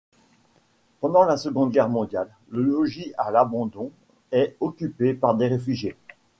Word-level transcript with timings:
Pendant 0.99 1.25
la 1.25 1.37
Seconde 1.37 1.69
Guerre 1.71 1.87
mondiale, 1.89 2.35
le 2.49 2.63
logis, 2.63 3.13
à 3.19 3.29
l'abandon, 3.29 3.91
est 4.31 4.57
occupé 4.59 5.13
par 5.13 5.35
des 5.35 5.45
réfugiés. 5.47 5.95